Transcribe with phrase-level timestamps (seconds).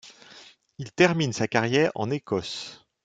[0.79, 2.87] Il termine sa carrière en Écosse.